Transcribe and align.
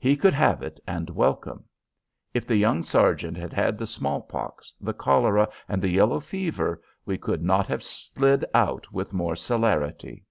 He 0.00 0.16
could 0.16 0.34
have 0.34 0.60
it 0.64 0.80
and 0.88 1.08
welcome. 1.08 1.62
If 2.34 2.48
the 2.48 2.56
young 2.56 2.82
sergeant 2.82 3.36
had 3.36 3.52
had 3.52 3.78
the 3.78 3.86
smallpox, 3.86 4.74
the 4.80 4.92
cholera, 4.92 5.48
and 5.68 5.80
the 5.80 5.88
yellow 5.88 6.18
fever, 6.18 6.82
we 7.06 7.16
could 7.16 7.44
not 7.44 7.68
have 7.68 7.84
slid 7.84 8.44
out 8.52 8.92
with 8.92 9.12
more 9.12 9.36
celerity. 9.36 10.24